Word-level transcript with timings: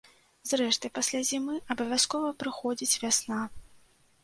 Зрэшты, 0.51 0.89
пасля 0.97 1.21
зімы 1.33 1.59
абавязкова 1.77 2.33
прыходзіць 2.41 2.99
вясна. 3.07 3.41